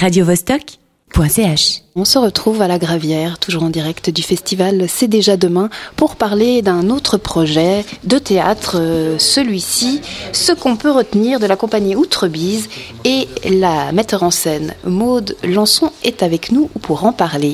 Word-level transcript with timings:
radiovostok.ch. 0.00 1.82
On 1.94 2.06
se 2.06 2.16
retrouve 2.16 2.62
à 2.62 2.68
la 2.68 2.78
Gravière, 2.78 3.38
toujours 3.38 3.64
en 3.64 3.68
direct 3.68 4.08
du 4.08 4.22
festival 4.22 4.86
C'est 4.88 5.08
déjà 5.08 5.36
demain, 5.36 5.68
pour 5.96 6.16
parler 6.16 6.62
d'un 6.62 6.88
autre 6.88 7.18
projet 7.18 7.84
de 8.04 8.16
théâtre, 8.16 8.76
euh, 8.80 9.18
celui-ci, 9.18 10.00
ce 10.32 10.52
qu'on 10.52 10.76
peut 10.76 10.90
retenir 10.90 11.38
de 11.38 11.44
la 11.44 11.56
compagnie 11.56 11.96
Outrebise 11.96 12.70
et 13.04 13.28
la 13.44 13.92
metteur 13.92 14.22
en 14.22 14.30
scène 14.30 14.74
Maude 14.84 15.36
Lançon 15.44 15.92
est 16.02 16.22
avec 16.22 16.50
nous 16.50 16.68
pour 16.80 17.04
en 17.04 17.12
parler. 17.12 17.52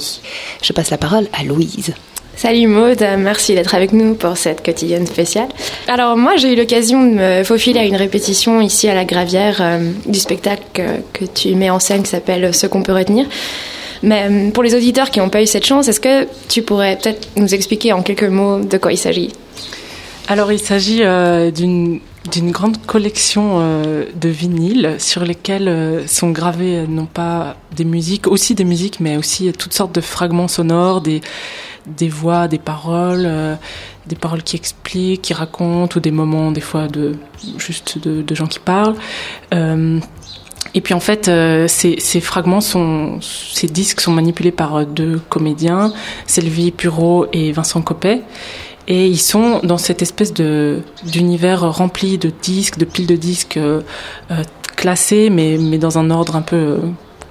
Je 0.63 0.73
passe 0.73 0.91
la 0.91 0.99
parole 0.99 1.27
à 1.33 1.43
Louise. 1.43 1.95
Salut 2.37 2.67
Maud, 2.67 3.03
merci 3.19 3.55
d'être 3.55 3.75
avec 3.75 3.95
nous 3.95 4.15
pour 4.15 4.37
cette 4.37 4.63
quotidienne 4.63 5.07
spéciale. 5.07 5.49
Alors 5.89 6.19
moi 6.19 6.37
j'ai 6.37 6.53
eu 6.53 6.57
l'occasion 6.57 7.03
de 7.03 7.15
me 7.15 7.45
faufiler 7.45 7.81
à 7.81 7.85
une 7.85 7.97
répétition 7.97 8.61
ici 8.61 8.91
à 8.91 8.95
la 8.95 9.07
Gravière 9.07 9.57
euh, 9.63 9.91
du 10.05 10.19
spectacle 10.19 10.63
que, 11.15 11.25
tu 11.25 11.55
mets 11.55 11.71
en 11.71 11.81
scène 11.81 12.03
qui 12.03 12.11
s'appelle 12.11 12.55
Ce 12.55 12.67
qu'on 12.67 12.83
peut 12.83 12.93
retenir. 12.93 13.27
Mais 14.03 14.29
euh, 14.31 14.51
pour 14.51 14.63
les 14.63 14.75
auditeurs 14.75 15.11
qui 15.11 15.19
n'ont 15.19 15.31
pas 15.31 15.43
eu 15.43 15.47
cette 15.47 15.65
chance, 15.65 15.89
est-ce 15.89 15.99
que 15.99 16.29
tu 16.51 16.61
pourrais 16.61 16.99
peut-être 16.99 17.27
nous 17.37 17.55
expliquer 17.55 17.95
en 17.95 18.03
quelques 18.03 18.25
mots 18.25 18.61
de 18.61 18.77
quoi 18.77 18.93
il 18.93 18.99
s'agit? 18.99 19.33
Alors 20.29 20.53
il 20.53 20.61
s'agit 20.61 21.05
euh, 21.05 21.51
d'une 21.51 22.01
d'une 22.31 22.51
grande 22.51 22.85
collection 22.87 23.61
de 23.61 24.29
vinyles 24.29 24.97
sur 24.99 25.25
lesquels 25.25 26.03
sont 26.07 26.31
gravés 26.31 26.79
euh, 26.79 26.87
non 26.89 27.07
pas 27.07 27.57
des 27.75 27.85
musiques, 27.85 28.27
aussi 28.27 28.55
des 28.55 28.65
musiques, 28.65 29.01
mais 29.01 29.17
aussi 29.17 29.53
toutes 29.53 29.75
sortes 29.75 29.95
de 29.95 30.01
fragments 30.01 30.49
sonores, 30.49 31.01
des, 31.01 31.21
des 31.87 32.09
voix, 32.09 32.49
des 32.49 32.59
paroles, 32.59 33.29
des 34.07 34.17
paroles 34.17 34.43
qui 34.43 34.57
expliquent, 34.57 35.23
qui 35.23 35.35
racontent, 35.35 35.97
ou 35.97 36.01
des 36.01 36.11
moments 36.11 36.51
des 36.51 36.61
fois 36.61 36.89
de 36.89 37.17
juste 37.59 37.99
de, 37.99 38.23
de 38.23 38.35
gens 38.35 38.47
qui 38.47 38.59
parlent. 38.59 38.97
et 39.53 40.81
puis 40.81 40.95
en 40.95 41.01
fait, 41.01 41.27
ces, 41.69 41.97
ces, 41.99 42.21
fragments 42.21 42.61
sont, 42.61 43.19
ces 43.21 43.67
disques 43.67 44.01
sont 44.01 44.13
manipulés 44.13 44.53
par 44.53 44.85
deux 44.87 45.21
comédiens, 45.29 45.93
Sylvie 46.27 46.71
Pureau 46.71 47.27
et 47.33 47.53
Vincent 47.53 47.83
Coppet. 47.83 48.23
Et 48.89 49.07
ils 49.07 49.21
sont 49.21 49.61
dans 49.63 49.79
cette 49.79 50.03
espèce 50.03 50.33
de 50.33 50.81
d'univers 51.05 51.61
rempli 51.73 52.19
de 52.19 52.31
disques, 52.43 52.79
de 52.79 52.85
piles 52.85 53.07
de 53.07 53.17
disques 53.17 53.57
euh, 53.57 53.81
euh, 54.31 54.45
classés, 54.77 55.29
mais 55.29 55.59
mais 55.59 55.79
dans 55.79 55.99
un 55.99 56.11
ordre 56.11 56.37
un 56.37 56.43
peu 56.43 56.57
euh, 56.57 56.79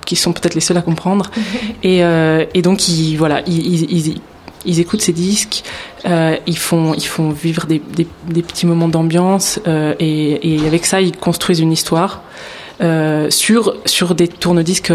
qui 0.05 0.17
sont 0.17 0.33
peut-être 0.33 0.55
les 0.55 0.61
seuls 0.61 0.77
à 0.77 0.81
comprendre. 0.81 1.31
et, 1.83 2.03
euh, 2.03 2.45
et 2.53 2.61
donc 2.61 2.89
ils 2.89 3.15
voilà, 3.15 3.41
ils, 3.47 3.83
ils, 3.91 4.07
ils 4.07 4.21
écoutent 4.79 5.01
ces 5.01 5.13
disques, 5.13 5.63
euh, 6.05 6.37
ils 6.47 6.57
font 6.57 6.93
ils 6.93 7.05
font 7.05 7.29
vivre 7.29 7.65
des, 7.65 7.79
des, 7.79 8.07
des 8.29 8.41
petits 8.41 8.65
moments 8.65 8.87
d'ambiance 8.87 9.59
euh, 9.67 9.95
et, 9.99 10.55
et 10.55 10.65
avec 10.65 10.85
ça 10.85 11.01
ils 11.01 11.15
construisent 11.15 11.59
une 11.59 11.71
histoire. 11.71 12.21
Euh, 12.81 13.29
sur 13.29 13.75
sur 13.85 14.15
des 14.15 14.27
tourne-disques, 14.27 14.91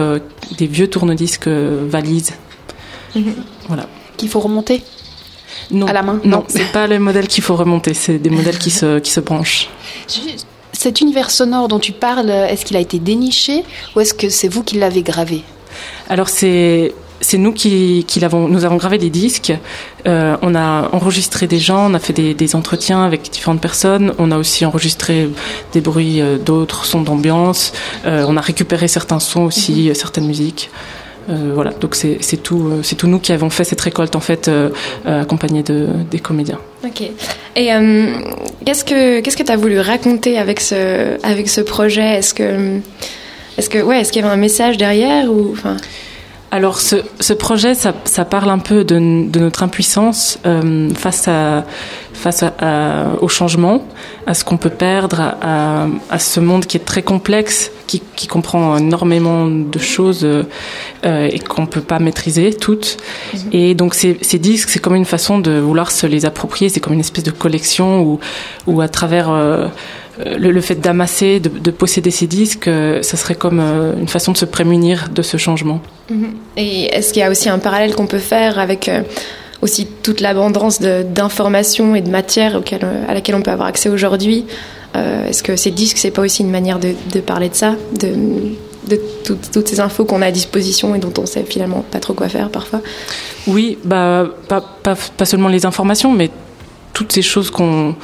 des 0.58 0.66
vieux 0.66 0.88
tourne-disques 0.88 1.48
valises. 1.48 2.32
Voilà. 3.68 3.88
Qu'il 4.18 4.28
faut 4.28 4.40
remonter 4.40 4.82
non, 5.70 5.86
à 5.86 5.92
la 5.92 6.02
main 6.02 6.20
Non, 6.24 6.44
c'est 6.48 6.70
pas 6.72 6.86
le 6.86 6.98
modèle 6.98 7.26
qu'il 7.26 7.42
faut 7.42 7.56
remonter, 7.56 7.94
c'est 7.94 8.18
des 8.18 8.30
modèles 8.30 8.58
qui 8.58 8.70
se, 8.70 8.98
qui 8.98 9.10
se 9.10 9.20
branchent. 9.20 9.68
Cet 10.72 11.00
univers 11.00 11.30
sonore 11.30 11.68
dont 11.68 11.78
tu 11.78 11.92
parles, 11.92 12.30
est-ce 12.30 12.64
qu'il 12.64 12.76
a 12.76 12.80
été 12.80 12.98
déniché 12.98 13.64
ou 13.94 14.00
est-ce 14.00 14.14
que 14.14 14.28
c'est 14.28 14.48
vous 14.48 14.62
qui 14.62 14.76
l'avez 14.78 15.02
gravé? 15.02 15.42
Alors 16.08 16.28
c'est 16.28 16.94
c'est 17.20 17.38
nous 17.38 17.52
qui, 17.52 18.04
qui 18.06 18.20
l'avons, 18.20 18.48
nous 18.48 18.64
avons 18.64 18.76
gravé 18.76 18.98
des 18.98 19.10
disques. 19.10 19.52
Euh, 20.06 20.36
on 20.42 20.54
a 20.54 20.88
enregistré 20.92 21.46
des 21.46 21.58
gens, 21.58 21.90
on 21.90 21.94
a 21.94 21.98
fait 21.98 22.12
des, 22.12 22.34
des, 22.34 22.56
entretiens 22.56 23.04
avec 23.04 23.30
différentes 23.30 23.60
personnes. 23.60 24.12
On 24.18 24.30
a 24.30 24.38
aussi 24.38 24.64
enregistré 24.64 25.28
des 25.72 25.80
bruits 25.80 26.20
euh, 26.20 26.38
d'autres 26.38 26.84
sons 26.86 27.02
d'ambiance. 27.02 27.72
Euh, 28.06 28.24
on 28.26 28.36
a 28.36 28.40
récupéré 28.40 28.88
certains 28.88 29.20
sons 29.20 29.42
aussi, 29.42 29.88
-hmm. 29.88 29.94
certaines 29.94 30.26
musiques. 30.26 30.70
Voilà, 31.54 31.70
donc 31.70 31.94
c'est 31.94 32.42
tout, 32.42 32.64
euh, 32.66 32.80
c'est 32.82 32.96
tout 32.96 33.06
nous 33.06 33.20
qui 33.20 33.30
avons 33.32 33.50
fait 33.50 33.62
cette 33.62 33.80
récolte 33.80 34.16
en 34.16 34.20
fait, 34.28 34.50
accompagnés 35.06 35.62
de, 35.62 35.86
des 36.10 36.18
comédiens. 36.18 36.58
Ok. 36.84 37.02
Et 37.54 37.66
qu'est-ce 38.64 38.84
que 38.90 39.20
qu'est-ce 39.20 39.36
que 39.36 39.46
tu 39.48 39.52
as 39.52 39.60
voulu 39.64 39.78
raconter 39.78 40.38
avec 40.44 40.58
ce 40.60 40.80
avec 41.32 41.46
ce 41.48 41.60
projet? 41.60 42.10
Est-ce 42.18 42.34
que 42.34 42.48
est-ce 43.58 43.70
que 43.72 43.78
ouais, 43.88 43.98
est-ce 44.00 44.10
qu'il 44.10 44.22
y 44.22 44.24
avait 44.24 44.34
un 44.38 44.44
message 44.48 44.76
derrière 44.76 45.24
ou 45.30 45.40
enfin? 45.52 45.76
Alors 46.50 46.80
ce, 46.80 46.96
ce 47.20 47.32
projet, 47.32 47.74
ça, 47.74 47.94
ça, 48.04 48.24
parle 48.24 48.50
un 48.50 48.58
peu 48.58 48.82
de, 48.82 48.96
de 49.30 49.40
notre 49.40 49.62
impuissance 49.62 50.38
euh, 50.46 50.90
face, 50.94 51.28
à, 51.28 51.64
face 52.12 52.42
à, 52.42 52.52
à, 52.58 53.06
au 53.20 53.28
changement, 53.28 53.84
à 54.26 54.34
ce 54.34 54.42
qu'on 54.44 54.56
peut 54.56 54.70
perdre, 54.70 55.20
à, 55.20 55.86
à, 56.10 56.18
ce 56.18 56.40
monde 56.40 56.66
qui 56.66 56.76
est 56.76 56.84
très 56.84 57.02
complexe, 57.02 57.70
qui, 57.86 58.02
qui 58.16 58.26
comprend 58.26 58.78
énormément 58.78 59.46
de 59.46 59.78
choses 59.78 60.24
euh, 60.24 60.42
et 61.04 61.38
qu'on 61.38 61.62
ne 61.62 61.66
peut 61.68 61.80
pas 61.82 62.00
maîtriser 62.00 62.52
toutes. 62.52 62.96
-hmm. 62.96 63.38
Et 63.52 63.74
donc 63.74 63.94
ces, 63.94 64.18
ces 64.20 64.40
disques, 64.40 64.70
c'est 64.70 64.80
comme 64.80 64.96
une 64.96 65.10
façon 65.16 65.38
de 65.38 65.52
vouloir 65.60 65.90
se 65.92 66.06
les 66.08 66.24
approprier, 66.24 66.68
c'est 66.68 66.80
comme 66.80 66.94
une 66.94 67.06
espèce 67.08 67.24
de 67.24 67.36
collection 67.44 68.02
où, 68.02 68.18
où 68.66 68.80
à 68.80 68.88
travers... 68.88 69.28
Euh, 69.30 69.68
le, 70.38 70.50
le, 70.50 70.60
fait 70.60 70.76
d'amasser, 70.76 71.40
de, 71.40 71.48
de, 71.48 71.70
posséder 71.70 72.10
ces 72.10 72.26
disques, 72.26 72.68
euh, 72.68 73.02
ça 73.02 73.16
serait 73.16 73.34
comme 73.34 73.60
euh, 73.60 73.92
une 73.98 74.08
façon 74.08 74.32
de 74.32 74.36
se 74.36 74.44
prémunir 74.44 75.08
de 75.14 75.22
ce 75.22 75.36
changement. 75.36 75.80
-hmm. 76.10 76.32
Et 76.56 76.86
est-ce 76.94 77.12
qu'il 77.12 77.22
y 77.22 77.24
a 77.24 77.30
aussi 77.30 77.48
un 77.48 77.58
parallèle 77.58 77.94
qu'on 77.94 78.06
peut 78.06 78.24
faire 78.34 78.58
avec 78.58 78.88
euh, 78.88 79.02
aussi 79.62 79.86
toute 80.02 80.20
l'abondance 80.20 80.80
d'informations 80.80 81.94
et 81.94 82.02
de 82.02 82.10
matière 82.10 82.56
auquel, 82.56 82.80
à 83.08 83.14
laquelle 83.14 83.36
on 83.36 83.42
peut 83.42 83.52
avoir 83.52 83.68
accès 83.68 83.88
aujourd'hui? 83.88 84.44
Est-ce 85.30 85.42
que 85.44 85.54
ces 85.54 85.70
disques, 85.70 85.98
c'est 85.98 86.10
pas 86.10 86.22
aussi 86.22 86.42
une 86.42 86.50
manière 86.50 86.80
de, 86.80 86.90
de 87.14 87.20
parler 87.20 87.48
de 87.48 87.54
ça, 87.54 87.76
de, 88.02 88.10
de 88.90 88.96
tout, 89.24 89.38
toutes 89.52 89.68
ces 89.68 89.78
infos 89.78 90.04
qu'on 90.04 90.20
a 90.20 90.26
à 90.26 90.30
disposition 90.30 90.94
et 90.96 90.98
dont 90.98 91.12
on 91.22 91.26
sait 91.26 91.44
finalement 91.44 91.84
pas 91.92 92.00
trop 92.00 92.14
quoi 92.14 92.28
faire 92.28 92.48
parfois? 92.50 92.80
Oui, 93.46 93.78
bah, 93.84 94.26
pas, 94.48 94.62
pas, 94.82 94.96
pas 95.18 95.26
seulement 95.30 95.48
les 95.48 95.64
informations, 95.64 96.12
mais 96.12 96.28
toutes 96.92 97.12
ces 97.12 97.22
choses 97.22 97.50
qu'on 97.50 97.94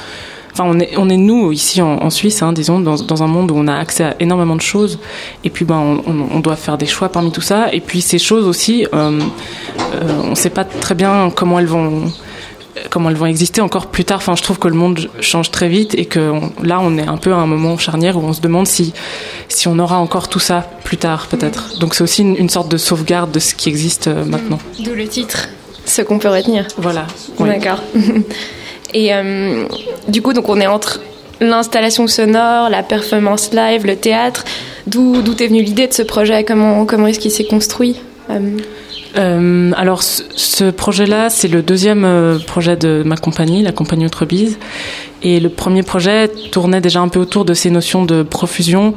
enfin 0.56 0.64
on 0.66 0.80
est 0.80 0.96
on 0.96 1.08
est 1.10 1.16
nous 1.18 1.52
ici 1.52 1.82
en, 1.82 2.02
en 2.02 2.10
Suisse 2.10 2.42
hein, 2.42 2.52
disons 2.52 2.80
dans, 2.80 2.96
dans 2.96 3.22
un 3.22 3.26
monde 3.26 3.50
où 3.50 3.56
on 3.56 3.68
a 3.68 3.74
accès 3.74 4.04
à 4.04 4.16
énormément 4.20 4.56
de 4.56 4.62
choses 4.62 4.98
et 5.44 5.50
puis 5.50 5.64
ben 5.64 6.00
on, 6.06 6.26
on 6.32 6.40
doit 6.40 6.56
faire 6.56 6.78
des 6.78 6.86
choix 6.86 7.10
parmi 7.10 7.30
tout 7.30 7.42
ça 7.42 7.72
et 7.72 7.80
puis 7.80 8.00
ces 8.00 8.18
choses 8.18 8.46
aussi 8.46 8.86
euh, 8.94 9.20
euh, 9.94 10.22
on 10.24 10.34
sait 10.34 10.50
pas 10.50 10.64
très 10.64 10.94
bien 10.94 11.30
comment 11.34 11.58
elles 11.58 11.66
vont 11.66 12.10
comment 12.90 13.10
elles 13.10 13.16
vont 13.16 13.26
exister 13.26 13.60
encore 13.62 13.86
plus 13.86 14.04
tard. 14.04 14.18
Enfin, 14.18 14.36
je 14.36 14.42
trouve 14.42 14.58
que 14.58 14.68
le 14.68 14.74
monde 14.74 15.08
change 15.20 15.50
très 15.50 15.68
vite 15.68 15.94
et 15.94 16.04
que 16.04 16.30
on, 16.30 16.52
là, 16.62 16.78
on 16.80 16.98
est 16.98 17.06
un 17.06 17.16
peu 17.16 17.32
à 17.32 17.36
un 17.36 17.46
moment 17.46 17.78
charnière 17.78 18.16
où 18.18 18.20
on 18.20 18.34
se 18.34 18.40
demande 18.40 18.66
si 18.66 18.92
si 19.48 19.66
on 19.66 19.78
aura 19.78 19.98
encore 19.98 20.28
tout 20.28 20.38
ça 20.38 20.68
plus 20.84 20.98
tard, 20.98 21.26
peut-être. 21.28 21.78
Donc, 21.78 21.94
c'est 21.94 22.04
aussi 22.04 22.22
une, 22.22 22.36
une, 22.36 22.50
sorte 22.50 22.70
de 22.70 22.76
sauvegarde 22.76 23.30
de 23.32 23.38
ce 23.38 23.54
qui 23.54 23.70
existe 23.70 24.08
euh, 24.08 24.24
maintenant. 24.24 24.58
D'où 24.78 24.94
le 24.94 25.08
titre, 25.08 25.48
ce 25.86 26.02
qu'on 26.02 26.18
peut 26.18 26.28
retenir. 26.28 26.66
Voilà. 26.76 27.06
Oui. 27.38 27.48
D'accord. 27.48 27.82
Et 28.94 29.14
euh, 29.14 29.64
du 30.08 30.22
coup, 30.22 30.32
donc 30.32 30.48
on 30.48 30.60
est 30.60 30.66
entre 30.66 31.00
l'installation 31.40 32.06
sonore, 32.06 32.70
la 32.70 32.82
performance 32.82 33.52
live, 33.52 33.86
le 33.86 33.96
théâtre. 33.96 34.44
D'où 34.86 35.16
est 35.16 35.46
venue 35.46 35.62
l'idée 35.62 35.86
de 35.86 35.92
ce 35.92 36.02
projet? 36.02 36.44
Comment, 36.44 36.84
comment 36.86 37.06
est-ce 37.06 37.18
qu'il 37.18 37.30
s'est 37.30 37.44
construit? 37.44 37.96
Euh... 39.18 39.36
Euh, 39.36 39.72
alors 39.76 40.02
ce, 40.02 40.70
projet-là, 40.70 41.30
c'est 41.30 41.48
le 41.48 41.62
deuxième 41.62 42.04
euh, 42.04 42.38
projet 42.38 42.76
de 42.76 43.02
ma 43.04 43.16
compagnie, 43.16 43.62
la 43.62 43.72
compagnie 43.72 44.04
Outrebise. 44.04 44.58
Et 45.22 45.40
le 45.40 45.48
premier 45.48 45.82
projet 45.82 46.28
tournait 46.52 46.80
déjà 46.80 47.00
un 47.00 47.08
peu 47.08 47.18
autour 47.18 47.44
de 47.44 47.54
ces 47.54 47.70
notions 47.70 48.04
de 48.04 48.22
profusion, 48.22 48.94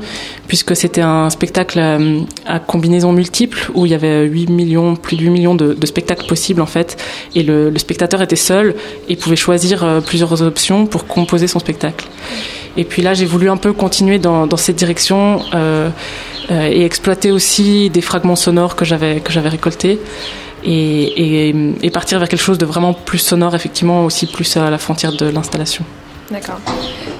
puisque 0.47 0.75
c'était 0.75 1.01
un 1.01 1.29
spectacle 1.29 1.79
à, 1.79 1.97
à, 2.45 2.59
combinaison 2.59 3.13
multiple, 3.13 3.71
où 3.73 3.85
il 3.85 3.91
y 3.91 3.95
avait 3.95 4.25
8 4.25 4.49
millions, 4.49 4.95
plus 4.95 5.15
de 5.15 5.23
8 5.23 5.29
millions 5.29 5.55
de, 5.55 5.85
spectacles 5.85 6.27
possibles 6.27 6.61
en 6.61 6.67
fait. 6.67 7.01
Et 7.35 7.43
le, 7.43 7.73
spectateur 7.77 8.21
était 8.21 8.35
seul 8.35 8.75
et 9.07 9.15
pouvait 9.15 9.37
choisir 9.37 9.83
euh, 9.83 10.01
plusieurs 10.01 10.41
options 10.43 10.85
pour 10.85 11.07
composer 11.07 11.47
son 11.47 11.59
spectacle. 11.59 12.05
Et 12.77 12.83
puis 12.83 13.01
là, 13.01 13.13
j'ai 13.13 13.25
voulu 13.25 13.49
un 13.49 13.57
peu 13.57 13.73
continuer 13.73 14.19
dans, 14.19 14.57
cette 14.57 14.75
direction. 14.75 15.41
Euh, 15.53 15.89
euh, 16.51 16.67
et 16.67 16.83
exploiter 16.83 17.29
aussi 17.29 17.91
des 17.91 18.01
fragments 18.01 18.35
sonores 18.35 18.75
que 18.75 18.83
j'avais 18.83 19.19
que 19.19 19.31
j'avais 19.31 19.49
récoltés 19.49 19.99
et, 20.63 21.89
partir 21.93 22.17
vers 22.17 22.27
quelque 22.27 22.41
chose 22.41 22.57
de 22.57 22.65
vraiment 22.65 22.93
plus 22.93 23.19
sonore 23.19 23.53
effectivement 23.55 24.05
aussi 24.05 24.25
plus 24.25 24.57
à 24.57 24.69
la 24.69 24.79
frontière 24.79 25.11
de 25.11 25.27
l'installation. 25.27 25.85
D'accord. 26.31 26.59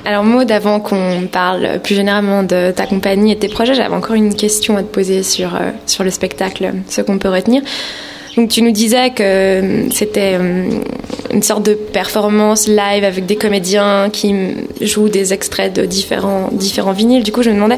Alors 0.06 0.24
Maud, 0.24 0.51
avant 0.51 0.79
qu'on 0.79 1.27
parle 1.31 1.79
plus 1.83 1.95
généralement 1.95 2.44
de 2.44 2.71
ta 2.71 2.85
compagnie 2.85 3.33
et 3.33 3.35
de 3.35 3.39
tes 3.39 3.50
projets, 3.50 3.75
j'avais 3.75 3.94
encore 3.94 4.15
une 4.15 4.33
question 4.33 4.77
à 4.77 4.83
te 4.83 4.88
poser 4.88 5.24
sur, 5.24 5.56
euh, 5.56 5.71
sur 5.85 6.03
le 6.03 6.09
spectacle, 6.09 6.74
ce 6.88 7.01
qu'on 7.01 7.19
peut 7.19 7.29
retenir. 7.29 7.62
Donc 8.35 8.49
tu 8.49 8.61
nous 8.61 8.71
disais 8.71 9.11
que 9.11 9.87
c'était 9.91 10.37
une 11.33 11.43
sorte 11.43 11.63
de 11.65 11.73
performance 11.73 12.67
live 12.67 13.03
avec 13.03 13.25
des 13.25 13.35
comédiens 13.35 14.09
qui 14.11 14.33
jouent 14.81 15.09
des 15.09 15.33
extraits 15.33 15.73
de 15.73 15.85
différents, 15.85 16.49
différents 16.51 16.91
vinyles. 16.91 17.23
Du 17.23 17.31
coup, 17.31 17.43
je 17.43 17.49
me 17.49 17.55
demandais 17.55 17.77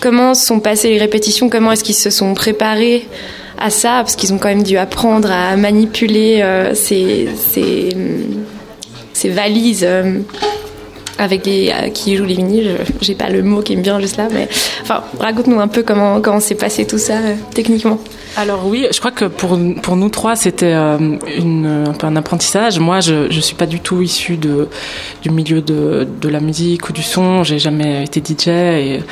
comment 0.00 0.34
sont 0.34 0.60
passées 0.60 0.90
les 0.90 0.98
répétitions, 0.98 1.48
comment 1.48 1.72
est-ce 1.72 1.84
qu'ils 1.84 1.94
se 1.94 2.10
sont 2.10 2.34
préparés 2.34 3.06
à 3.58 3.70
ça, 3.70 4.00
parce 4.00 4.16
qu'ils 4.16 4.32
ont 4.32 4.38
quand 4.38 4.48
même 4.48 4.62
dû 4.62 4.78
apprendre 4.78 5.30
à 5.30 5.54
manipuler 5.56 6.40
euh, 6.42 6.74
ces, 6.74 7.28
ces, 7.36 7.90
ces, 9.12 9.28
valises 9.28 9.84
euh, 9.84 10.20
avec 11.20 11.46
les 11.46 11.72
qui 11.94 12.16
jouent 12.16 12.24
les 12.24 12.34
vinyles. 12.34 12.78
J'ai 13.00 13.14
pas 13.14 13.28
le 13.28 13.42
mot 13.42 13.60
qui 13.60 13.76
me 13.76 13.82
vient 13.82 14.00
juste 14.00 14.16
là, 14.16 14.28
mais 14.32 14.48
enfin, 14.82 15.04
raconte-nous 15.18 15.60
un 15.60 15.68
peu 15.68 15.82
comment 15.82 16.20
comment 16.20 16.40
s'est 16.40 16.54
passé 16.54 16.86
tout 16.86 16.98
ça 16.98 17.18
techniquement. 17.54 17.98
Alors 18.36 18.66
oui, 18.66 18.86
je 18.92 18.98
crois 19.00 19.10
que 19.10 19.24
pour, 19.24 19.58
pour 19.82 19.96
nous 19.96 20.08
trois, 20.08 20.36
c'était 20.36 20.72
euh, 20.72 20.96
un 20.96 21.92
peu 21.92 22.06
un 22.06 22.16
apprentissage. 22.16 22.78
Moi, 22.78 23.00
je 23.00 23.26
ne 23.26 23.40
suis 23.40 23.56
pas 23.56 23.66
du 23.66 23.80
tout 23.80 24.02
issue 24.02 24.36
de, 24.36 24.68
du 25.22 25.30
milieu 25.30 25.60
de, 25.60 26.06
de 26.20 26.28
la 26.28 26.40
musique 26.40 26.88
ou 26.88 26.92
du 26.92 27.02
son. 27.02 27.42
J'ai 27.42 27.58
jamais 27.58 28.04
été 28.04 28.20
DJ 28.20 29.02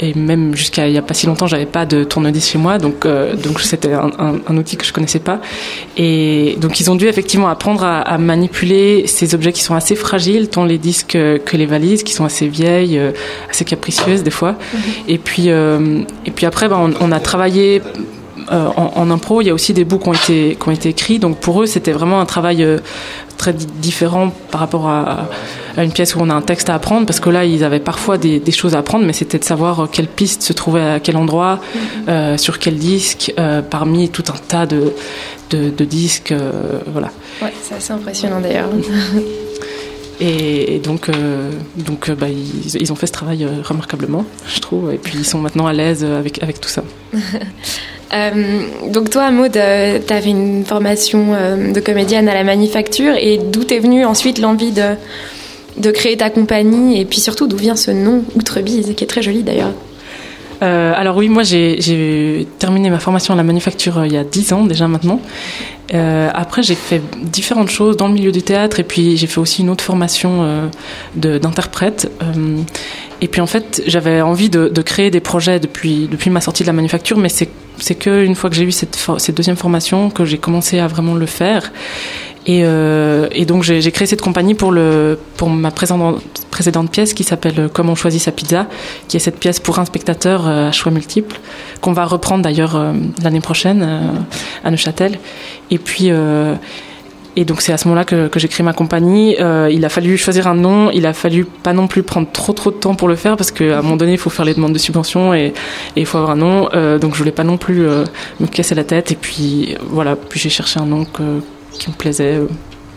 et 0.00 0.14
même 0.14 0.54
jusqu'à 0.54 0.86
il 0.88 0.92
n'y 0.92 0.98
a 0.98 1.02
pas 1.02 1.14
si 1.14 1.26
longtemps, 1.26 1.46
j'avais 1.46 1.66
pas 1.66 1.86
de 1.86 2.04
tourne-disque 2.04 2.52
chez 2.52 2.58
moi, 2.58 2.78
donc 2.78 3.06
euh, 3.06 3.34
donc 3.34 3.60
c'était 3.60 3.92
un, 3.92 4.10
un, 4.18 4.56
outil 4.56 4.76
que 4.76 4.84
je 4.84 4.92
connaissais 4.92 5.20
pas. 5.20 5.40
Et 5.96 6.56
donc 6.60 6.80
ils 6.80 6.90
ont 6.90 6.96
dû 6.96 7.06
effectivement 7.06 7.48
apprendre 7.48 7.84
à, 7.84 8.00
à, 8.00 8.18
manipuler 8.18 9.06
ces 9.06 9.34
objets 9.34 9.52
qui 9.52 9.62
sont 9.62 9.74
assez 9.74 9.96
fragiles, 9.96 10.48
tant 10.48 10.64
les 10.64 10.78
disques 10.78 11.18
que 11.44 11.56
les 11.56 11.66
valises, 11.66 12.02
qui 12.02 12.12
sont 12.12 12.24
assez 12.24 12.48
vieilles, 12.48 12.98
euh, 12.98 13.12
assez 13.50 13.64
capricieuses 13.64 14.22
des 14.22 14.30
fois. 14.30 14.52
Mm-hmm. 14.52 14.78
Et 15.08 15.18
puis 15.18 15.48
et 15.48 16.30
puis 16.30 16.46
après, 16.46 16.68
ben, 16.68 16.92
on, 17.00 17.08
on 17.08 17.12
a 17.12 17.20
travaillé 17.20 17.80
euh, 18.52 18.68
en, 18.76 19.10
impro, 19.10 19.40
il 19.40 19.46
y 19.46 19.50
a 19.50 19.54
aussi 19.54 19.72
des 19.72 19.84
bouts 19.84 19.98
qui 19.98 20.08
ont 20.08 20.12
été, 20.12 20.56
qui 20.60 20.68
ont 20.68 20.72
été 20.72 20.88
écrits. 20.90 21.18
Donc 21.18 21.38
pour 21.38 21.62
eux, 21.62 21.66
c'était 21.66 21.92
vraiment 21.92 22.20
un 22.20 22.26
travail 22.26 22.62
euh, 22.62 22.78
très 23.38 23.52
différent 23.52 24.32
par 24.50 24.60
rapport 24.60 24.88
à, 24.88 25.28
une 25.84 25.92
pièce 25.92 26.14
où 26.14 26.20
on 26.20 26.30
a 26.30 26.34
un 26.34 26.42
texte 26.42 26.70
à 26.70 26.74
apprendre, 26.74 27.06
parce 27.06 27.20
que 27.20 27.30
là, 27.30 27.44
ils 27.44 27.64
avaient 27.64 27.80
parfois 27.80 28.18
des, 28.18 28.40
choses 28.50 28.74
à 28.74 28.78
apprendre, 28.78 29.04
mais 29.04 29.12
c'était 29.12 29.38
de 29.38 29.44
savoir 29.44 29.80
euh, 29.80 29.86
quelle 29.90 30.08
piste 30.08 30.42
se 30.42 30.52
trouvait 30.52 30.80
à 30.80 31.00
quel 31.00 31.16
endroit, 31.16 31.60
mm-hmm. 32.08 32.38
sur 32.38 32.58
quel 32.58 32.76
disque, 32.76 33.32
parmi 33.70 34.08
tout 34.08 34.24
un 34.28 34.38
tas 34.48 34.66
de, 34.66 34.92
de, 35.50 35.84
disques. 35.84 36.34
voilà. 36.86 37.10
Ouais, 37.42 37.52
c'est 37.62 37.74
assez 37.74 37.92
impressionnant 37.92 38.40
d'ailleurs. 38.40 38.68
Et, 40.18 40.80
donc, 40.82 41.10
donc 41.76 42.10
bah, 42.10 42.28
ils, 42.30 42.74
ils, 42.80 42.90
ont 42.90 42.96
fait 42.96 43.06
ce 43.06 43.12
travail 43.12 43.46
remarquablement, 43.62 44.24
je 44.48 44.60
trouve. 44.60 44.90
Et 44.90 44.96
puis 44.96 45.18
ils 45.18 45.26
sont 45.26 45.38
maintenant 45.38 45.66
à 45.66 45.74
l'aise 45.74 46.04
avec, 46.04 46.42
avec 46.42 46.58
tout 46.58 46.70
ça. 46.70 46.82
Euh, 48.12 48.62
donc 48.88 49.10
toi, 49.10 49.30
Maud, 49.30 49.56
euh, 49.56 49.98
tu 50.06 50.12
avais 50.12 50.30
une 50.30 50.64
formation 50.64 51.34
euh, 51.34 51.72
de 51.72 51.80
comédienne 51.80 52.28
à 52.28 52.34
la 52.34 52.44
manufacture 52.44 53.14
et 53.18 53.38
d'où 53.38 53.64
t'es 53.64 53.78
venue 53.78 54.04
ensuite 54.04 54.38
l'envie 54.38 54.70
de, 54.70 54.94
de 55.78 55.90
créer 55.90 56.16
ta 56.16 56.30
compagnie 56.30 57.00
et 57.00 57.04
puis 57.04 57.20
surtout 57.20 57.46
d'où 57.46 57.56
vient 57.56 57.76
ce 57.76 57.90
nom 57.90 58.24
Outrebise 58.34 58.94
qui 58.96 59.04
est 59.04 59.06
très 59.06 59.22
joli 59.22 59.42
d'ailleurs 59.42 59.72
alors 60.62 61.18
oui, 61.18 61.28
moi 61.28 61.42
j'ai 61.42 62.46
terminé 62.58 62.88
ma 62.88 62.98
formation 62.98 63.34
à 63.34 63.36
la 63.36 63.42
manufacture 63.42 64.06
il 64.06 64.12
y 64.12 64.16
a 64.16 64.24
dix 64.24 64.54
ans 64.54 64.64
déjà 64.64 64.88
maintenant. 64.88 65.20
après 65.92 66.62
j'ai 66.62 66.74
fait 66.74 67.02
différentes 67.22 67.68
choses 67.68 67.98
dans 67.98 68.08
le 68.08 68.14
milieu 68.14 68.32
du 68.32 68.40
théâtre 68.40 68.80
et 68.80 68.82
puis 68.82 69.18
j'ai 69.18 69.26
fait 69.26 69.38
aussi 69.38 69.60
une 69.60 69.68
autre 69.68 69.84
formation 69.84 70.70
d'interprète. 71.14 72.10
et 73.20 73.28
puis 73.28 73.42
en 73.42 73.46
fait 73.46 73.82
j'avais 73.86 74.22
envie 74.22 74.48
de, 74.48 74.80
créer 74.80 75.10
des 75.10 75.20
projets 75.20 75.60
depuis, 75.60 76.08
depuis 76.10 76.30
ma 76.30 76.40
sortie 76.40 76.62
de 76.62 76.68
la 76.68 76.72
manufacture, 76.72 77.18
mais 77.18 77.28
c'est 77.28 77.50
c'est 77.78 77.94
que 77.94 78.24
une 78.24 78.34
fois 78.34 78.50
que 78.50 78.56
j'ai 78.56 78.64
eu 78.64 78.72
cette, 78.72 78.98
cette 79.18 79.36
deuxième 79.36 79.56
formation 79.56 80.10
que 80.10 80.24
j'ai 80.24 80.38
commencé 80.38 80.78
à 80.78 80.86
vraiment 80.86 81.14
le 81.14 81.26
faire. 81.26 81.72
Et, 82.46 82.62
euh, 82.64 83.26
et 83.32 83.44
donc 83.44 83.64
j'ai 83.64 83.90
créé 83.90 84.06
cette 84.06 84.22
compagnie 84.22 84.54
pour, 84.54 84.70
le, 84.70 85.18
pour 85.36 85.50
ma 85.50 85.72
précédente, 85.72 86.90
pièce 86.92 87.12
qui 87.12 87.24
s'appelle 87.24 87.68
Comment 87.72 87.92
on 87.92 87.96
choisit 87.96 88.22
sa 88.22 88.30
pizza, 88.30 88.68
qui 89.08 89.16
est 89.16 89.20
cette 89.20 89.38
pièce 89.38 89.58
pour 89.58 89.80
un 89.80 89.84
spectateur 89.84 90.46
euh, 90.46 90.68
à 90.68 90.72
choix 90.72 90.92
multiples, 90.92 91.40
qu'on 91.80 91.92
va 91.92 92.04
reprendre 92.04 92.42
d'ailleurs 92.42 92.76
euh, 92.76 92.92
l'année 93.22 93.40
prochaine 93.40 93.86
à 94.64 94.70
Neuchâtel. 94.70 95.18
Et 95.72 95.78
puis, 95.78 96.10
et 97.38 97.44
donc 97.44 97.60
c'est 97.60 97.72
à 97.72 97.76
ce 97.76 97.88
moment-là 97.88 98.04
que, 98.04 98.30
j'ai 98.36 98.48
créé 98.48 98.64
ma 98.64 98.72
compagnie. 98.72 99.36
Il 99.70 99.84
a 99.84 99.88
fallu 99.88 100.16
choisir 100.16 100.46
un 100.46 100.54
nom. 100.54 100.90
Il 100.92 101.04
a 101.06 101.12
fallu 101.12 101.44
pas 101.44 101.72
non 101.72 101.88
plus 101.88 102.04
prendre 102.04 102.28
trop 102.30 102.52
trop 102.52 102.70
de 102.70 102.76
temps 102.76 102.94
pour 102.94 103.08
le 103.08 103.16
faire 103.16 103.36
parce 103.36 103.50
qu'à 103.50 103.78
un 103.78 103.82
moment 103.82 103.96
donné 103.96 104.12
il 104.12 104.18
faut 104.18 104.30
faire 104.30 104.44
les 104.44 104.54
demandes 104.54 104.72
de 104.72 104.78
subvention 104.78 105.34
et, 105.34 105.52
il 105.96 106.06
faut 106.06 106.18
avoir 106.18 106.32
un 106.32 106.36
nom. 106.36 106.98
Donc 106.98 107.14
je 107.14 107.18
voulais 107.18 107.32
pas 107.32 107.44
non 107.44 107.56
plus 107.56 107.80
me 108.40 108.46
casser 108.46 108.76
la 108.76 108.84
tête. 108.84 109.10
Et 109.10 109.16
puis 109.16 109.76
voilà. 109.90 110.14
Puis 110.14 110.38
j'ai 110.38 110.50
cherché 110.50 110.78
un 110.78 110.86
nom 110.86 111.04
que, 111.04 111.40
qui 111.72 111.90
me 111.90 111.94
plaisait. 111.94 112.40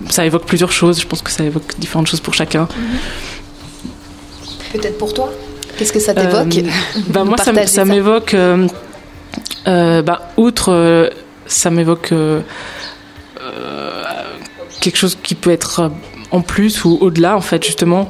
Ça 0.10 0.26
évoque 0.26 0.46
plusieurs 0.46 0.72
choses. 0.72 1.02
Je 1.02 1.08
pense 1.08 1.22
que 1.22 1.32
ça 1.32 1.44
évoque 1.44 1.78
différentes 1.80 2.08
choses 2.08 2.22
pour 2.22 2.34
chacun. 2.34 2.64
Mm-hmm. 2.64 3.88
Peut-être 4.74 4.98
pour 4.98 5.14
toi. 5.14 5.30
Qu'est-ce 5.78 5.94
que 5.94 6.00
ça 6.00 6.14
t'évoque 6.14 6.58
euh, 6.58 6.70
bah 7.08 7.24
Moi 7.24 7.38
ça, 7.38 7.68
ça 7.68 7.86
m'évoque. 7.86 8.36
bah 9.66 10.32
outre 10.38 11.12
ça 11.48 11.70
m'évoque 11.70 12.14
quelque 14.80 14.98
chose 14.98 15.18
qui 15.22 15.36
peut 15.36 15.52
être 15.52 15.80
euh, 15.82 15.90
en 16.32 16.42
plus 16.42 16.86
ou 16.86 16.98
au-delà 17.02 17.36
en 17.36 17.42
fait 17.42 17.64
justement 17.64 18.10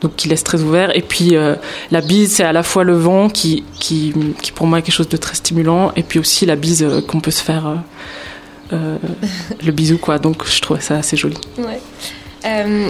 donc 0.00 0.16
qui 0.16 0.28
laisse 0.28 0.42
très 0.42 0.62
ouvert 0.62 0.96
et 0.96 1.02
puis 1.02 1.36
euh, 1.36 1.54
la 1.90 2.00
bise 2.00 2.32
c'est 2.32 2.44
à 2.44 2.52
la 2.52 2.62
fois 2.62 2.84
le 2.84 2.94
vent 2.94 3.28
qui, 3.28 3.64
qui, 3.78 4.14
qui 4.40 4.52
pour 4.52 4.66
moi 4.66 4.78
est 4.78 4.82
quelque 4.82 4.94
chose 4.94 5.08
de 5.08 5.16
très 5.16 5.34
stimulant 5.34 5.92
et 5.96 6.02
puis 6.02 6.18
aussi 6.18 6.46
la 6.46 6.56
bise 6.56 6.82
euh, 6.82 7.00
qu'on 7.00 7.20
peut 7.20 7.30
se 7.30 7.42
faire 7.42 7.76
le 8.70 9.72
bisou 9.72 9.98
quoi. 9.98 10.18
Donc 10.18 10.46
je 10.46 10.60
trouve 10.60 10.80
ça 10.80 10.96
assez 10.98 11.16
joli. 11.16 11.36
Ouais. 11.58 11.80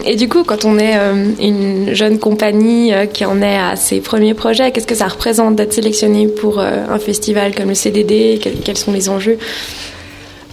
et 0.05 0.17
du 0.17 0.29
coup, 0.29 0.45
quand 0.45 0.65
on 0.65 0.79
est 0.79 0.97
une 1.41 1.95
jeune 1.95 2.19
compagnie 2.19 2.93
qui 3.13 3.25
en 3.25 3.41
est 3.43 3.59
à 3.59 3.77
ses 3.77 4.01
premiers 4.01 4.35
projets, 4.35 4.73
qu'est-ce 4.73 4.87
que 4.87 4.95
ça 4.95 5.09
représente 5.09 5.57
d'être 5.57 5.73
sélectionné 5.73 6.29
pour 6.29 6.61
un 6.61 6.99
festival 6.99 7.55
comme 7.55 7.69
le 7.69 7.75
CDD 7.75 8.41
Quels 8.65 8.77
sont 8.77 8.93
les 8.93 9.09
enjeux? 9.09 9.39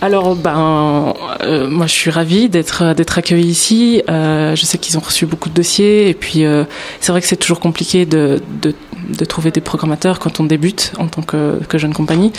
Alors, 0.02 0.36
ben, 0.36 1.14
euh, 1.42 1.70
moi, 1.70 1.88
je 1.88 1.94
suis 1.94 2.12
ravie 2.12 2.50
d'être 2.50 2.94
d'être 2.94 3.18
accueillie 3.18 3.48
ici. 3.48 4.02
Euh, 4.10 4.56
je 4.56 4.66
sais 4.66 4.78
qu'ils 4.78 4.98
ont 4.98 5.02
reçu 5.02 5.26
beaucoup 5.26 5.50
de 5.50 5.54
dossiers, 5.54 6.10
et 6.10 6.14
puis 6.14 6.44
euh, 6.44 6.66
c'est 7.00 7.12
vrai 7.12 7.22
que 7.22 7.28
c'est 7.28 7.38
toujours 7.38 7.62
compliqué 7.62 8.06
de, 8.06 8.42
de, 8.62 8.76
de, 9.10 9.26
trouver 9.26 9.52
des 9.52 9.62
programmateurs 9.62 10.20
quand 10.20 10.40
on 10.40 10.44
débute 10.44 10.92
en 11.00 11.08
tant 11.08 11.22
que, 11.22 11.60
que 11.70 11.78
jeune 11.78 11.94
compagnie. 11.94 12.34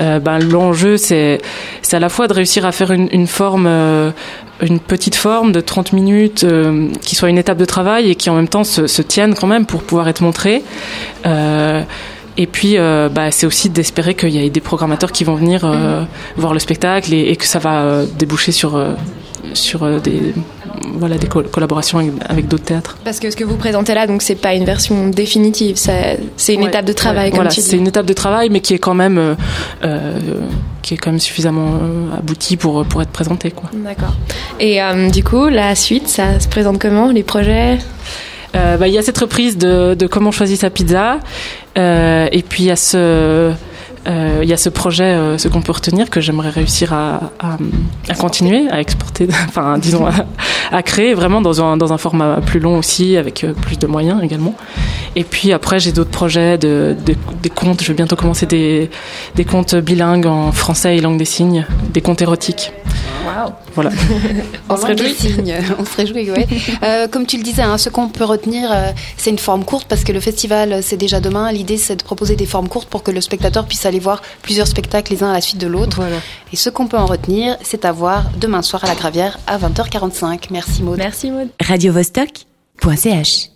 Euh, 0.00 0.20
ben, 0.20 0.38
l'enjeu, 0.38 0.96
c'est 0.96 1.42
c'est 1.82 1.96
à 1.96 2.00
la 2.00 2.08
fois 2.08 2.28
de 2.28 2.32
réussir 2.32 2.64
à 2.64 2.72
faire 2.72 2.92
une, 2.92 3.08
une 3.12 3.26
forme 3.26 3.66
euh, 3.66 4.10
une 4.62 4.80
petite 4.80 5.14
forme 5.14 5.52
de 5.52 5.60
30 5.60 5.92
minutes 5.92 6.46
qui 7.02 7.16
soit 7.16 7.28
une 7.28 7.38
étape 7.38 7.58
de 7.58 7.64
travail 7.64 8.10
et 8.10 8.14
qui 8.14 8.30
en 8.30 8.36
même 8.36 8.46
temps 8.46 8.62
se, 8.62 8.86
se 8.86 9.02
tienne 9.02 9.34
quand 9.34 9.48
même 9.48 9.66
pour 9.66 9.82
pouvoir 9.82 10.08
être 10.08 10.22
montrée. 10.22 10.62
Et 12.36 12.46
puis, 12.46 12.78
euh, 12.78 13.08
bah, 13.08 13.30
c'est 13.30 13.46
aussi 13.46 13.68
d'espérer 13.68 14.14
qu'il 14.14 14.30
y 14.30 14.44
ait 14.44 14.50
des 14.50 14.60
programmateurs 14.60 15.12
qui 15.12 15.24
vont 15.24 15.34
venir 15.34 15.64
euh, 15.64 16.00
mhm. 16.00 16.06
voir 16.36 16.54
le 16.54 16.58
spectacle 16.58 17.12
et, 17.12 17.30
et, 17.30 17.36
que 17.36 17.44
ça 17.44 17.58
va 17.58 17.82
euh, 17.82 18.06
déboucher 18.18 18.52
sur, 18.52 18.82
sur 19.52 20.00
des, 20.00 20.34
voilà, 20.94 21.18
des 21.18 21.26
collaborations 21.26 21.98
avec, 21.98 22.12
avec 22.26 22.48
d'autres 22.48 22.64
théâtres. 22.64 22.96
Parce 23.04 23.20
que 23.20 23.30
ce 23.30 23.36
que 23.36 23.44
vous 23.44 23.56
présentez 23.56 23.92
là, 23.92 24.06
donc 24.06 24.22
c'est 24.22 24.34
pas 24.34 24.54
une 24.54 24.64
version 24.64 25.08
définitive, 25.08 25.76
c'est 25.76 26.54
une 26.54 26.62
ouais, 26.62 26.68
étape 26.68 26.86
de 26.86 26.94
travail. 26.94 27.24
Ouais, 27.26 27.30
comme 27.30 27.40
voilà, 27.40 27.50
c'est 27.50 27.76
une 27.76 27.88
étape 27.88 28.06
de 28.06 28.14
travail, 28.14 28.48
mais 28.50 28.60
qui 28.60 28.72
est 28.72 28.78
quand 28.78 28.94
même, 28.94 29.36
qui 30.80 30.94
est 30.94 30.96
quand 30.96 31.10
même 31.10 31.20
suffisamment 31.20 31.78
aboutie 32.16 32.56
pour 32.56 32.84
pour 32.86 33.02
être 33.02 33.10
présentée, 33.10 33.50
quoi. 33.50 33.68
D'accord. 33.74 34.14
Et 34.58 34.80
du 35.12 35.22
coup, 35.22 35.48
la 35.48 35.74
suite, 35.74 36.08
ça 36.08 36.40
se 36.40 36.48
présente 36.48 36.78
comment, 36.78 37.08
les 37.08 37.22
projets? 37.22 37.78
Euh, 38.54 38.76
bah, 38.76 38.88
il 38.88 38.94
y 38.94 38.98
a 38.98 39.02
cette 39.02 39.18
reprise 39.18 39.56
de, 39.58 39.94
de 39.94 40.06
comment 40.06 40.30
choisir 40.30 40.58
sa 40.58 40.70
pizza. 40.70 41.18
Euh, 41.78 42.28
et 42.32 42.42
puis 42.42 42.64
il 42.64 42.66
y 42.66 42.70
a 42.70 42.76
ce 42.76 43.54
euh, 44.08 44.42
y 44.42 44.52
a 44.52 44.56
ce 44.56 44.68
projet, 44.68 45.04
euh, 45.04 45.38
ce 45.38 45.46
qu'on 45.46 45.62
peut 45.62 45.72
retenir, 45.72 46.10
que 46.10 46.20
j'aimerais 46.20 46.50
réussir 46.50 46.92
à, 46.92 47.30
à, 47.38 47.56
à, 48.08 48.14
continuer, 48.14 48.68
à 48.70 48.80
exporter, 48.80 49.28
enfin, 49.48 49.78
disons, 49.78 50.06
à, 50.06 50.12
à, 50.72 50.82
créer 50.82 51.14
vraiment 51.14 51.40
dans 51.40 51.62
un, 51.62 51.76
dans 51.76 51.92
un 51.92 51.98
format 51.98 52.40
plus 52.44 52.58
long 52.58 52.78
aussi, 52.78 53.16
avec 53.16 53.44
euh, 53.44 53.52
plus 53.52 53.78
de 53.78 53.86
moyens 53.86 54.20
également. 54.22 54.56
Et 55.14 55.22
puis 55.22 55.52
après, 55.52 55.78
j'ai 55.78 55.92
d'autres 55.92 56.10
projets, 56.10 56.58
de, 56.58 56.96
de, 57.06 57.14
des 57.42 57.50
contes. 57.50 57.82
Je 57.82 57.88
vais 57.88 57.94
bientôt 57.94 58.16
commencer 58.16 58.46
des, 58.46 58.90
des 59.36 59.44
contes 59.44 59.76
bilingues 59.76 60.26
en 60.26 60.50
français 60.50 60.96
et 60.96 61.00
langue 61.00 61.18
des 61.18 61.24
signes, 61.24 61.64
des 61.92 62.00
contes 62.00 62.22
érotiques. 62.22 62.72
Waouh 63.24 63.52
Voilà. 63.74 63.90
on, 64.68 64.76
se 64.76 64.86
réjouit. 64.86 65.16
on 65.78 65.84
se 65.84 65.96
réjouit, 65.96 66.30
ouais. 66.30 66.46
euh, 66.82 67.08
comme 67.08 67.26
tu 67.26 67.36
le 67.36 67.42
disais, 67.42 67.62
hein, 67.62 67.78
ce 67.78 67.88
qu'on 67.88 68.08
peut 68.08 68.24
retenir, 68.24 68.70
euh, 68.72 68.90
c'est 69.16 69.30
une 69.30 69.38
forme 69.38 69.64
courte 69.64 69.86
parce 69.88 70.04
que 70.04 70.12
le 70.12 70.20
festival, 70.20 70.82
c'est 70.82 70.96
déjà 70.96 71.20
demain. 71.20 71.52
L'idée, 71.52 71.76
c'est 71.76 71.96
de 71.96 72.02
proposer 72.02 72.36
des 72.36 72.46
formes 72.46 72.68
courtes 72.68 72.88
pour 72.88 73.02
que 73.02 73.10
le 73.10 73.20
spectateur 73.20 73.66
puisse 73.66 73.86
aller 73.86 74.00
voir 74.00 74.22
plusieurs 74.42 74.66
spectacles 74.66 75.12
les 75.12 75.22
uns 75.22 75.30
à 75.30 75.34
la 75.34 75.40
suite 75.40 75.58
de 75.58 75.66
l'autre. 75.66 75.96
Voilà. 75.96 76.16
Et 76.52 76.56
ce 76.56 76.70
qu'on 76.70 76.86
peut 76.86 76.98
en 76.98 77.06
retenir, 77.06 77.56
c'est 77.62 77.84
à 77.84 77.92
voir 77.92 78.24
demain 78.38 78.62
soir 78.62 78.84
à 78.84 78.88
la 78.88 78.94
Gravière 78.94 79.38
à 79.46 79.58
20h45. 79.58 80.46
Merci 80.50 80.82
Maud. 80.82 80.98
Merci 80.98 81.30
Maud. 81.30 81.48
Radio 81.60 81.92
-Vostok 81.92 82.46
.ch 82.96 83.51